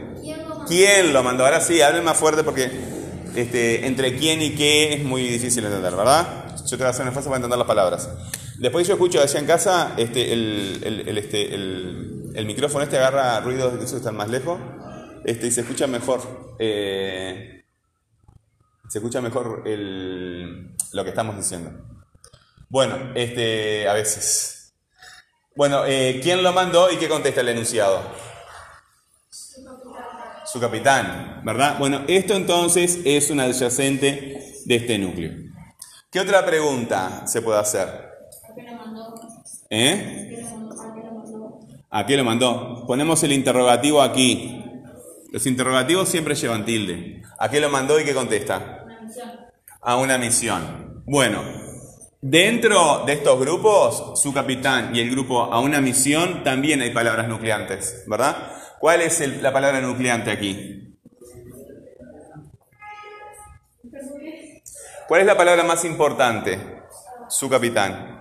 [0.68, 1.44] ¿Quién lo mandó?
[1.46, 2.70] Ahora sí, hablen más fuerte porque
[3.36, 6.56] este, entre quién y qué es muy difícil entender, ¿verdad?
[6.58, 8.10] Yo te voy a hacer un esfuerzo para entender las palabras.
[8.60, 13.92] Después yo escucho allá en casa este, el, este, el, micrófono este agarra ruidos esos
[13.92, 14.60] que están más lejos
[15.26, 16.56] este, y se escucha mejor.
[16.60, 17.64] eh,
[18.90, 21.72] se escucha mejor lo que estamos diciendo.
[22.70, 24.74] Bueno, este, a veces.
[25.56, 28.02] Bueno, eh, ¿quién lo mandó y qué contesta el enunciado?
[30.46, 31.78] Su capitán, ¿verdad?
[31.80, 35.32] Bueno, esto entonces es un adyacente de este núcleo.
[36.12, 37.88] ¿Qué otra pregunta se puede hacer?
[37.88, 39.16] ¿A qué lo mandó?
[39.76, 40.46] ¿Eh?
[41.90, 42.86] ¿A qué lo mandó?
[42.86, 44.64] Ponemos el interrogativo aquí.
[45.32, 47.24] Los interrogativos siempre llevan tilde.
[47.40, 48.84] ¿A qué lo mandó y qué contesta?
[48.86, 49.32] Una misión.
[49.82, 51.04] A una misión.
[51.08, 51.42] Bueno,
[52.22, 57.28] dentro de estos grupos, su capitán y el grupo a una misión, también hay palabras
[57.28, 58.52] nucleantes, ¿verdad?
[58.80, 60.96] ¿Cuál es el- la palabra nucleante aquí?
[65.08, 66.60] ¿Cuál es la palabra más importante?
[67.28, 68.13] Su capitán.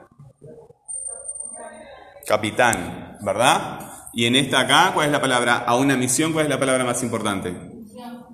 [2.26, 3.80] Capitán, ¿verdad?
[4.12, 5.56] Y en esta acá, ¿cuál es la palabra?
[5.66, 7.50] A una misión, ¿cuál es la palabra más importante?
[7.52, 8.24] Misión.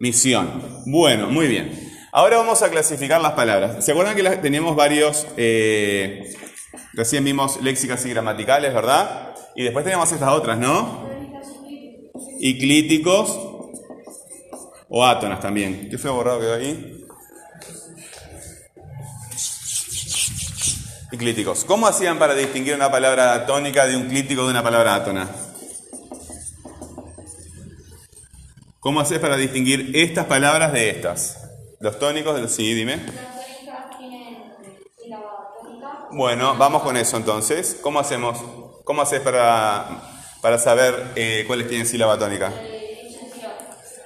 [0.00, 0.62] Misión.
[0.86, 1.88] Bueno, muy bien.
[2.12, 3.84] Ahora vamos a clasificar las palabras.
[3.84, 6.34] ¿Se acuerdan que las- teníamos varios, eh,
[6.94, 9.34] recién vimos léxicas y gramaticales, ¿verdad?
[9.54, 11.08] Y después teníamos estas otras, ¿no?
[12.40, 13.38] Y clíticos
[14.88, 15.88] o átonas también.
[15.90, 16.97] ¿Qué fue borrado quedó ahí?
[21.10, 21.64] Y clíticos.
[21.64, 25.28] ¿Cómo hacían para distinguir una palabra tónica de un clítico de una palabra átona?
[28.80, 31.38] ¿Cómo haces para distinguir estas palabras de estas?
[31.80, 33.00] Los tónicos del sí, dime.
[36.10, 37.78] Bueno, vamos con eso entonces.
[37.82, 38.38] ¿Cómo hacemos?
[38.84, 40.02] ¿Cómo haces para,
[40.40, 42.52] para saber eh, cuáles tienen sílaba tónica?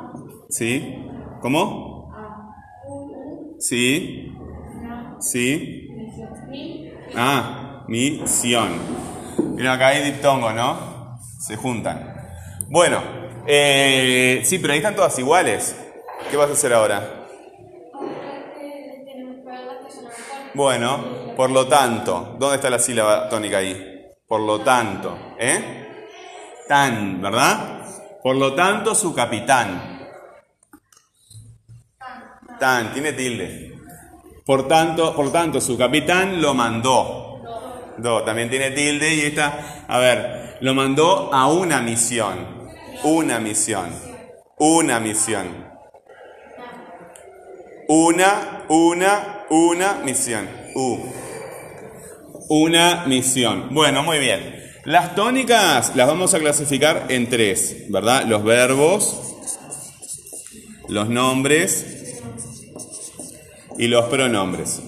[0.49, 1.05] sí.
[1.39, 2.19] ¿Cómo?
[3.57, 4.31] Sí,
[5.19, 6.05] sí.
[7.15, 8.69] Ah, misión.
[9.55, 11.19] Mira, acá hay diptongo, ¿no?
[11.39, 12.15] Se juntan.
[12.69, 13.01] Bueno,
[13.45, 15.75] eh, sí, pero ahí están todas iguales.
[16.29, 17.27] ¿Qué vas a hacer ahora?
[20.53, 23.98] Bueno, por lo tanto, ¿dónde está la sílaba tónica ahí?
[24.29, 26.05] Por lo tanto, ¿eh?
[26.67, 27.83] Tan, ¿verdad?
[28.21, 30.07] Por lo tanto, su capitán.
[32.59, 33.75] Tan, tiene tilde.
[34.45, 37.41] Por tanto, por tanto, su capitán lo mandó.
[37.97, 42.69] Do, también tiene tilde y está, a ver, lo mandó a una misión.
[43.03, 43.89] Una misión.
[44.59, 45.47] Una misión.
[47.87, 50.47] Una, una, una misión.
[50.75, 51.28] U.
[52.49, 53.67] Una misión.
[53.69, 54.59] Bueno, muy bien.
[54.83, 58.25] Las tónicas las vamos a clasificar en tres, ¿verdad?
[58.25, 59.35] Los verbos,
[60.87, 62.15] los nombres
[63.77, 64.81] y los pronombres.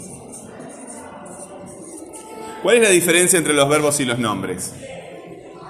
[2.63, 4.73] ¿Cuál es la diferencia entre los verbos y los nombres?
[4.73, 5.61] Los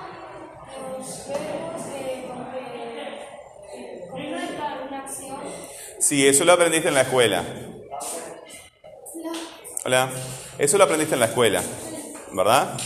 [0.98, 1.28] verbos
[2.26, 5.39] como que, completan una acción.
[6.00, 7.44] Sí, eso lo aprendiste en la escuela.
[9.86, 10.10] Hola.
[10.58, 11.62] Eso lo aprendiste en la escuela,
[12.34, 12.78] ¿verdad?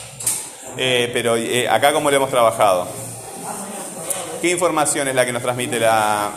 [0.77, 2.87] Eh, pero eh, acá cómo lo hemos trabajado.
[4.41, 6.31] ¿Qué información es la que nos transmite la.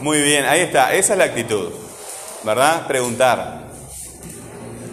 [0.00, 1.70] Muy bien, ahí está, esa es la actitud,
[2.42, 2.86] ¿verdad?
[2.86, 3.62] Preguntar.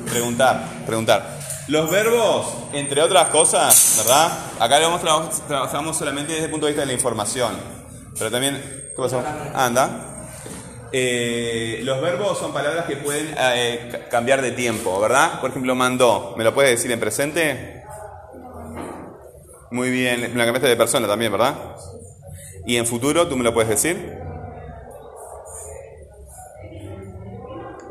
[0.10, 1.40] Preguntar, preguntar.
[1.68, 4.32] Los verbos, entre otras cosas, ¿verdad?
[4.60, 7.54] Acá lo hemos traba- trabajamos solamente desde el punto de vista de la información.
[8.18, 9.24] Pero también, ¿qué pasó?
[9.56, 10.06] Anda.
[10.91, 15.39] Eh, los verbos son palabras que pueden eh, ca- cambiar de tiempo, ¿verdad?
[15.39, 16.34] Por ejemplo, mandó.
[16.38, 17.84] ¿Me lo puedes decir en presente?
[19.72, 20.22] Muy bien.
[20.22, 21.56] Me la cambiaste de persona también, ¿verdad?
[22.66, 24.18] ¿Y en futuro tú me lo puedes decir?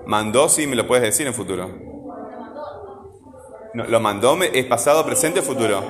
[0.06, 1.68] Mandó, sí, me lo puedes decir en futuro.
[3.74, 5.82] No, ¿Lo mandó es pasado, presente o futuro?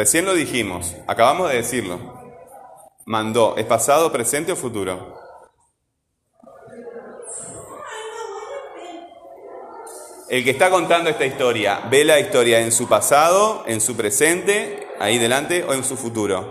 [0.00, 1.98] Recién lo dijimos, acabamos de decirlo.
[3.04, 5.20] Mandó, ¿es pasado, presente o futuro?
[10.30, 14.88] El que está contando esta historia, ¿ve la historia en su pasado, en su presente,
[14.98, 16.50] ahí delante, o en su futuro?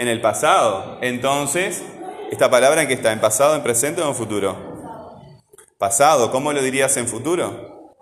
[0.00, 0.98] En el pasado.
[1.02, 1.84] Entonces,
[2.32, 3.12] ¿esta palabra en qué está?
[3.12, 4.56] ¿En pasado, en presente o en futuro?
[5.78, 6.32] Pasado.
[6.32, 7.94] ¿Cómo lo dirías en futuro?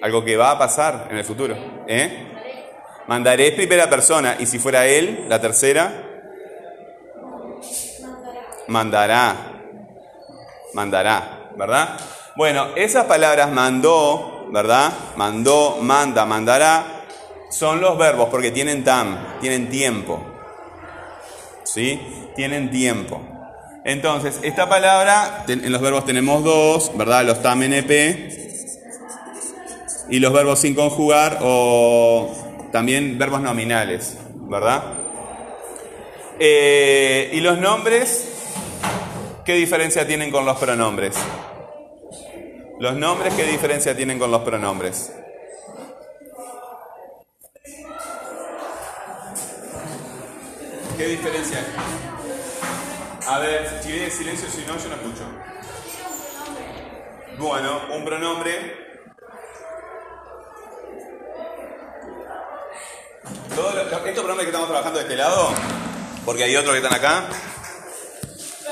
[0.00, 1.54] Algo que va a pasar en el futuro.
[1.86, 2.36] ¿Eh?
[3.08, 4.36] Mandaré es primera persona.
[4.38, 6.04] Y si fuera él, la tercera,
[8.68, 9.34] mandará.
[10.74, 11.98] Mandará, ¿verdad?
[12.36, 14.92] Bueno, esas palabras mandó, ¿verdad?
[15.16, 17.06] Mandó, manda, mandará,
[17.50, 20.20] son los verbos porque tienen tam, tienen tiempo.
[21.64, 21.98] ¿Sí?
[22.36, 23.22] Tienen tiempo.
[23.84, 27.24] Entonces, esta palabra, en los verbos tenemos dos, ¿verdad?
[27.24, 28.36] Los tam NP
[30.10, 34.82] y los verbos sin conjugar o también verbos nominales, ¿verdad?
[36.38, 38.28] Eh, y los nombres,
[39.44, 41.16] ¿qué diferencia tienen con los pronombres?
[42.78, 45.12] Los nombres, ¿qué diferencia tienen con los pronombres?
[50.96, 51.64] ¿Qué diferencia?
[53.26, 55.24] A ver, si viene silencio, si no, yo no escucho.
[57.38, 58.87] Bueno, un pronombre.
[63.54, 65.50] Todos los- estos pronombres que estamos trabajando de este lado,
[66.24, 67.24] porque hay otros que están acá.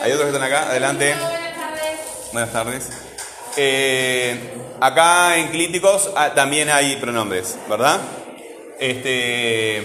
[0.02, 1.14] Hay otros que están acá, adelante.
[2.32, 2.88] Buenas tardes.
[3.56, 8.00] Eh, acá en clíticos ah, también hay pronombres, ¿verdad?
[8.78, 9.82] Este,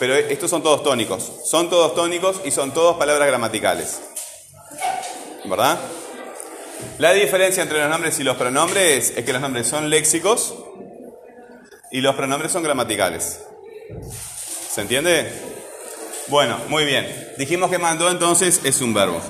[0.00, 1.30] pero estos son todos tónicos.
[1.44, 4.00] Son todos tónicos y son todos palabras gramaticales.
[5.44, 5.78] ¿Verdad?
[6.98, 10.54] La diferencia entre los nombres y los pronombres es que los nombres son léxicos
[11.92, 13.40] y los pronombres son gramaticales.
[14.70, 15.32] ¿Se entiende?
[16.28, 17.34] Bueno, muy bien.
[17.38, 19.20] Dijimos que mandó entonces es un verbo.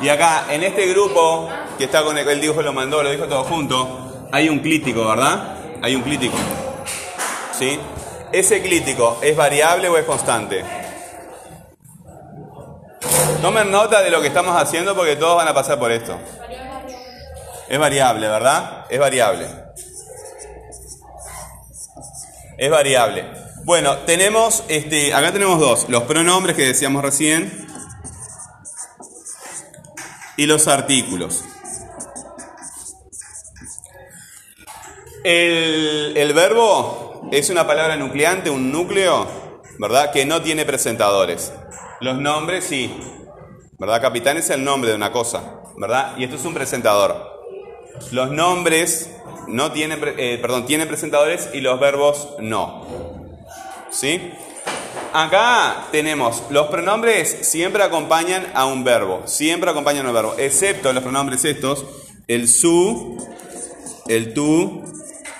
[0.00, 3.26] Y acá, en este grupo que está con el, él dijo lo mandó, lo dijo
[3.26, 5.56] todo junto, hay un clítico, ¿verdad?
[5.82, 6.36] Hay un clítico.
[7.52, 7.80] ¿Sí?
[8.30, 10.64] ¿Ese clítico es variable o es constante?
[13.42, 16.18] Tomen nota de lo que estamos haciendo porque todos van a pasar por esto.
[17.68, 18.86] Es variable, ¿verdad?
[18.88, 19.67] Es variable.
[22.58, 23.24] Es variable.
[23.64, 27.68] Bueno, tenemos, este, acá tenemos dos, los pronombres que decíamos recién
[30.36, 31.44] y los artículos.
[35.22, 39.28] El, el verbo es una palabra nucleante, un núcleo,
[39.78, 40.10] ¿verdad?
[40.10, 41.52] Que no tiene presentadores.
[42.00, 42.92] Los nombres sí,
[43.78, 44.00] ¿verdad?
[44.00, 46.16] Capitán es el nombre de una cosa, ¿verdad?
[46.16, 47.38] Y esto es un presentador.
[48.10, 49.10] Los nombres
[49.48, 52.86] no tienen, pre- eh, perdón, tienen presentadores y los verbos no.
[53.90, 54.32] ¿Sí?
[55.12, 60.92] Acá tenemos, los pronombres siempre acompañan a un verbo, siempre acompañan a un verbo, excepto
[60.92, 61.86] los pronombres estos,
[62.28, 63.16] el su,
[64.06, 64.84] el tú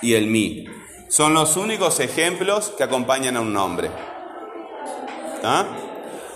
[0.01, 0.65] y el mi.
[1.07, 3.89] Son los únicos ejemplos que acompañan a un nombre.
[5.43, 5.65] ¿Ah?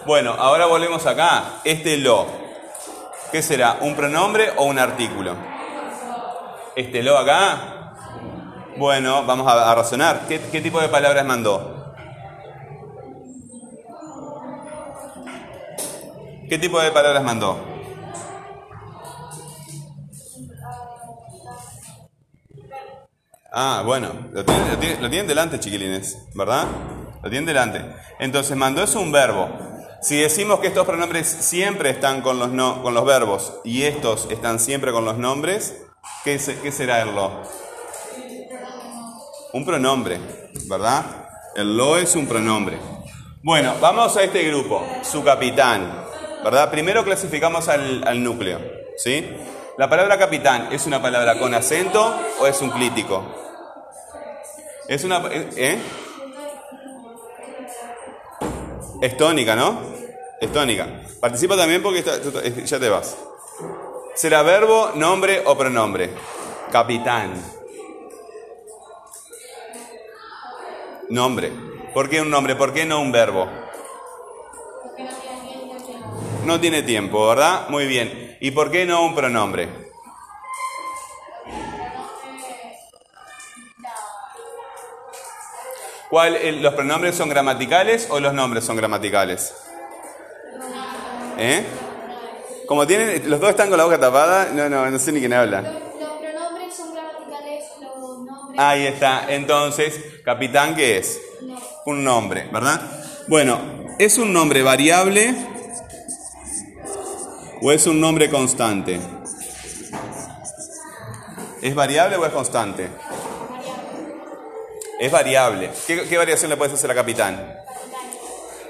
[0.06, 1.62] Bueno, ahora volvemos acá.
[1.64, 2.28] Este lo,
[3.32, 3.78] ¿qué será?
[3.82, 5.36] ¿Un pronombre o un artículo?
[6.76, 7.96] Este lo acá.
[8.78, 10.22] Bueno, vamos a, razonar.
[10.28, 11.94] ¿Qué, tipo de palabras mandó?
[16.50, 17.60] ¿Qué tipo de palabras mandó?
[23.52, 26.66] Ah, bueno, lo tienen, delante, chiquilines, ¿verdad?
[27.22, 27.86] Lo tienen delante.
[28.20, 29.48] Entonces, mandó es un verbo.
[30.02, 32.50] Si decimos que estos pronombres siempre están con los,
[32.82, 35.83] con los verbos y estos están siempre con los nombres,
[36.24, 37.32] ¿qué, qué será el lo?
[39.54, 40.20] Un pronombre,
[40.66, 41.04] ¿verdad?
[41.56, 42.78] El lo es un pronombre.
[43.44, 46.06] Bueno, vamos a este grupo, su capitán,
[46.44, 46.72] ¿verdad?
[46.72, 48.60] Primero clasificamos al, al núcleo,
[48.98, 49.30] ¿sí?
[49.78, 53.24] La palabra capitán, ¿es una palabra con acento o es un clítico?
[54.88, 55.22] Es una...
[55.32, 55.80] ¿Eh?
[59.02, 59.80] Es tónica, ¿no?
[60.40, 60.88] Es tónica.
[61.20, 63.16] Participa también porque está- ya te vas.
[64.16, 66.10] ¿Será verbo, nombre o pronombre?
[66.72, 67.34] Capitán.
[71.10, 71.52] Nombre.
[71.94, 72.56] ¿Por qué un nombre?
[72.56, 73.48] ¿Por qué no un verbo?
[76.46, 77.70] No tiene tiempo, ¿verdad?
[77.70, 78.38] Muy bien.
[78.40, 79.70] ¿Y por qué no un pronombre?
[86.10, 89.54] ¿Cuál, el- ¿Los pronombres son gramaticales o los nombres son gramaticales?
[91.38, 91.66] ¿Eh?
[92.68, 95.34] Como tienen, los dos están con la boca tapada, no, no, no sé ni quién
[95.34, 95.62] habla.
[95.62, 95.72] Los
[96.20, 99.26] pronombres son gramaticales, los nombres Ahí está.
[99.30, 101.20] Entonces, capitán, ¿qué es?
[101.42, 101.60] no.
[101.86, 102.82] Un nombre, ¿verdad?
[103.28, 103.60] Bueno,
[104.00, 105.36] ¿es un nombre variable
[107.62, 109.00] o es un nombre constante?
[111.62, 112.88] ¿Es variable o es constante?
[115.00, 115.70] Es variable.
[115.86, 117.58] ¿Qué, qué variación le puedes hacer a capitán?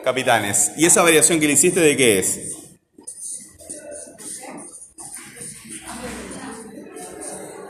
[0.03, 0.71] Capitanes.
[0.77, 2.62] ¿Y esa variación que le hiciste de qué es?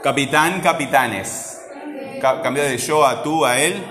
[0.03, 1.29] Capitán, capitanes.
[2.21, 3.81] Ca- Cambia de yo a tú a él.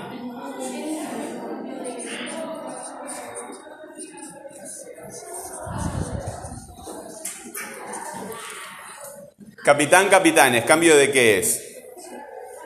[9.65, 10.65] Capitán, capitanes.
[10.65, 11.63] ¿Cambio de qué es?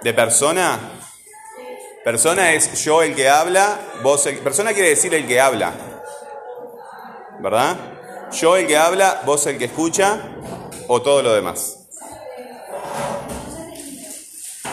[0.02, 0.78] ¿De persona?
[2.04, 4.38] Persona es yo el que habla, vos el...
[4.38, 5.72] Persona quiere decir el que habla.
[7.40, 7.76] ¿Verdad?
[8.32, 10.20] Yo el que habla, vos el que escucha
[10.86, 11.75] o todo lo demás.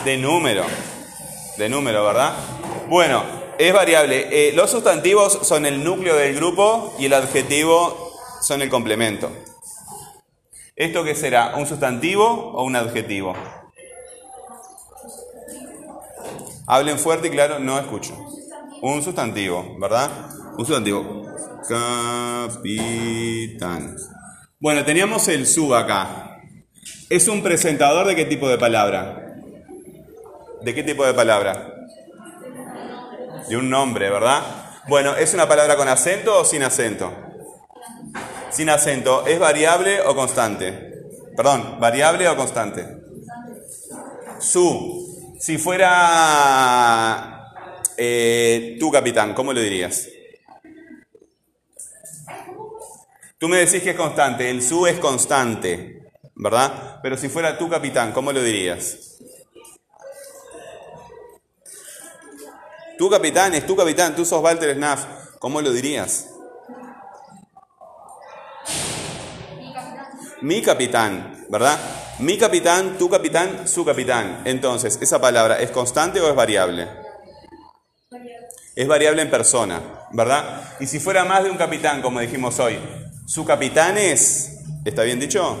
[0.04, 0.64] De número.
[1.56, 2.34] De número, ¿verdad?
[2.88, 3.22] Bueno,
[3.58, 4.28] es variable.
[4.30, 9.30] Eh, los sustantivos son el núcleo del grupo y el adjetivo son el complemento.
[10.76, 11.54] ¿Esto qué será?
[11.56, 13.34] ¿Un sustantivo o un adjetivo?
[16.66, 18.14] Hablen fuerte y claro, no escucho.
[18.82, 20.10] Un sustantivo, ¿verdad?
[20.58, 21.24] Un sustantivo.
[22.46, 22.76] Capitán.
[24.60, 26.42] Bueno, teníamos el sub acá.
[27.08, 29.23] ¿Es un presentador de qué tipo de palabra?
[30.64, 31.74] ¿De qué tipo de palabra?
[33.46, 34.42] De un nombre, ¿verdad?
[34.88, 37.12] Bueno, ¿es una palabra con acento o sin acento?
[38.50, 41.02] Sin acento, ¿es variable o constante?
[41.36, 42.86] Perdón, ¿variable o constante?
[44.40, 45.36] Su.
[45.38, 47.52] Si fuera
[47.98, 50.08] eh, tu capitán, ¿cómo lo dirías?
[53.36, 57.00] Tú me decís que es constante, el su es constante, ¿verdad?
[57.02, 59.13] Pero si fuera tu capitán, ¿cómo lo dirías?
[62.98, 65.04] Tu capitán es tu capitán, tú sos Walter Snaff,
[65.38, 66.28] ¿cómo lo dirías?
[70.42, 71.78] Mi capitán, ¿verdad?
[72.20, 74.42] Mi capitán, tu capitán, su capitán.
[74.44, 76.88] Entonces, ¿esa palabra es constante o es variable?
[78.76, 79.80] Es variable en persona,
[80.12, 80.76] ¿verdad?
[80.78, 82.78] Y si fuera más de un capitán, como dijimos hoy,
[83.26, 84.58] ¿su capitán es?
[84.84, 85.56] ¿Está bien dicho?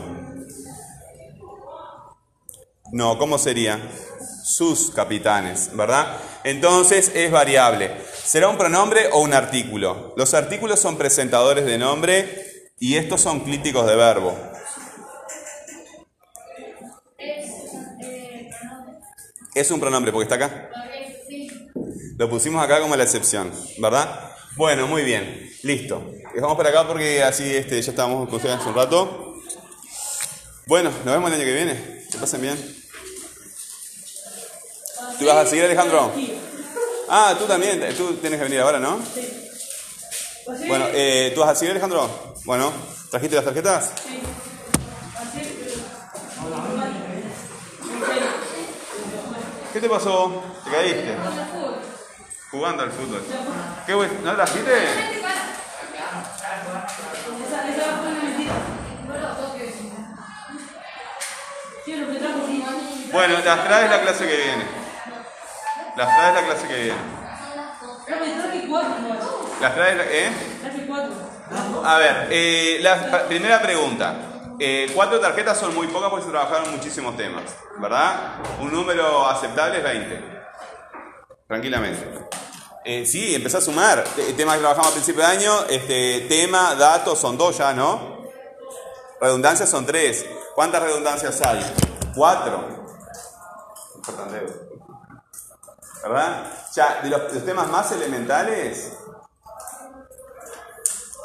[2.92, 3.80] No, ¿cómo sería?
[4.44, 6.18] Sus capitanes, ¿verdad?
[6.44, 7.90] Entonces es variable.
[8.24, 10.12] ¿Será un pronombre o un artículo?
[10.18, 14.36] Los artículos son presentadores de nombre y estos son clíticos de verbo.
[19.54, 20.68] Es un pronombre porque está acá.
[22.18, 24.30] Lo pusimos acá como la excepción, ¿verdad?
[24.56, 26.12] Bueno, muy bien, listo.
[26.34, 29.36] Dejamos para acá porque así este, ya estábamos con ustedes hace un rato.
[30.66, 32.04] Bueno, nos vemos el año que viene.
[32.12, 32.83] Que pasen bien.
[35.18, 36.12] ¿Tú vas a seguir, Alejandro?
[37.08, 37.94] Ah, tú también.
[37.96, 38.98] Tú tienes que venir ahora, ¿no?
[40.66, 42.34] Bueno, eh, ¿tú vas a seguir, Alejandro?
[42.44, 42.72] Bueno,
[43.10, 43.92] ¿trajiste las tarjetas?
[49.72, 50.42] ¿Qué te pasó?
[50.64, 51.16] ¿Te caíste?
[52.50, 53.22] Jugando al fútbol.
[53.86, 54.08] ¿Qué güey?
[54.22, 54.70] ¿No las viste?
[63.12, 64.83] Bueno, las traes la clase que viene.
[65.96, 66.98] Las traes la clase que viene.
[69.60, 70.04] Las traes la...
[70.04, 70.32] ¿Eh?
[71.84, 74.14] A ver, eh, la primera pregunta.
[74.58, 77.42] Eh, cuatro tarjetas son muy pocas porque se trabajaron muchísimos temas,
[77.78, 78.36] ¿verdad?
[78.60, 80.24] Un número aceptable es 20.
[81.48, 82.26] Tranquilamente.
[82.84, 84.04] Eh, sí, empezá a sumar.
[84.04, 88.24] Te- Temas que trabajamos a principio de año, este, tema, datos, son dos ya, ¿no?
[89.20, 90.24] Redundancias son tres.
[90.54, 91.64] ¿Cuántas redundancias hay?
[92.14, 92.84] Cuatro.
[94.30, 94.52] Dedos.
[96.04, 96.52] ¿Verdad?
[96.74, 98.92] Ya, de los, temas más elementales,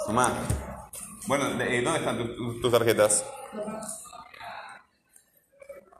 [0.05, 0.31] sumá.
[1.27, 3.25] Bueno, eh, ¿dónde están tu- tu- tus tarjetas?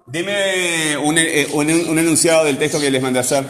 [0.06, 3.46] Dime un, eh, un enunciado del texto que les mandé a hacer.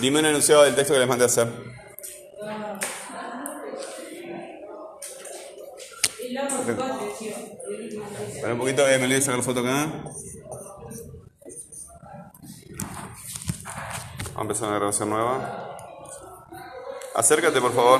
[0.00, 1.48] Dime un enunciado del texto que les mandé a hacer.
[7.68, 9.86] Espera un poquito, eh, me olvidé sacar foto acá.
[14.34, 15.76] Vamos a empezar una grabación nueva.
[17.14, 17.94] Acércate, por favor.